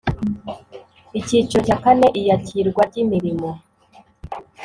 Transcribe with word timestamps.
Icyiciro 1.19 1.59
cya 1.67 1.77
kane 1.83 2.07
Iyakirwa 2.19 2.81
ry 2.89 2.95
imirimo 3.03 3.49